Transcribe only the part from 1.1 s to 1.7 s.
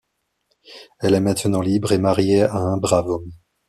est maintenant